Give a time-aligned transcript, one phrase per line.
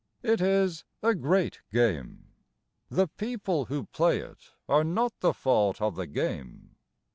[0.23, 2.33] It is a great game:
[2.89, 6.75] The people who play it are not the fault of the game.